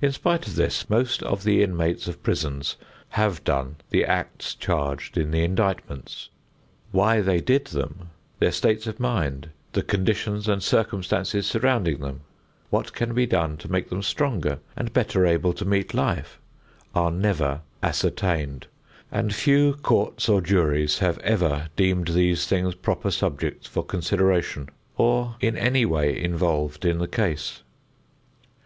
In 0.00 0.10
spite 0.10 0.46
of 0.46 0.54
this, 0.54 0.88
most 0.88 1.22
of 1.22 1.44
the 1.44 1.62
inmates 1.62 2.08
of 2.08 2.22
prisons 2.22 2.76
have 3.10 3.44
done 3.44 3.76
the 3.90 4.02
acts 4.02 4.54
charged 4.54 5.18
in 5.18 5.32
the 5.32 5.44
indictments. 5.44 6.30
Why 6.92 7.20
they 7.20 7.42
did 7.42 7.66
them, 7.66 8.08
their 8.38 8.52
states 8.52 8.86
of 8.86 8.98
mind, 8.98 9.50
the 9.72 9.82
conditions 9.82 10.48
and 10.48 10.62
circumstances 10.62 11.46
surrounding 11.46 11.98
them, 12.00 12.22
what 12.70 12.94
can 12.94 13.12
be 13.12 13.26
done 13.26 13.58
to 13.58 13.70
make 13.70 13.90
them 13.90 14.00
stronger 14.02 14.60
and 14.78 14.94
better 14.94 15.26
able 15.26 15.52
to 15.52 15.66
meet 15.66 15.92
life 15.92 16.38
are 16.94 17.10
never 17.10 17.60
ascertained, 17.82 18.66
and 19.12 19.34
few 19.34 19.74
courts 19.74 20.26
or 20.26 20.40
juries 20.40 21.00
have 21.00 21.18
ever 21.18 21.68
deemed 21.76 22.08
these 22.08 22.46
things 22.46 22.74
proper 22.74 23.10
subjects 23.10 23.66
for 23.68 23.84
consideration 23.84 24.70
or 24.96 25.36
in 25.38 25.54
any 25.54 25.84
way 25.84 26.18
involved 26.18 26.86
in 26.86 26.96
the 26.96 27.06
case. 27.06 27.62